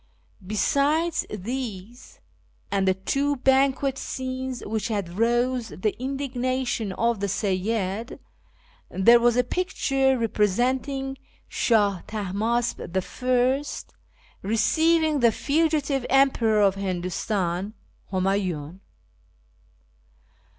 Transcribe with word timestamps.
Besides 0.43 1.27
these, 1.29 2.19
and 2.71 2.87
the 2.87 2.95
two 2.95 3.35
banquet 3.35 3.99
scenes 3.99 4.61
which 4.65 4.87
had 4.87 5.19
roused 5.19 5.83
the 5.83 5.95
indignation 6.01 6.91
of 6.93 7.19
the 7.19 7.27
Seyyid, 7.27 8.17
there 8.89 9.19
was 9.19 9.37
a 9.37 9.43
picture 9.43 10.17
representing 10.17 11.19
Shah 11.47 12.01
Tahmasp 12.07 12.79
I 12.81 13.63
receiving 14.41 15.19
the 15.19 15.31
fugitive 15.31 16.07
emperor 16.09 16.61
of 16.61 16.73
Hindustan, 16.73 17.75
Humayiin. 18.11 18.79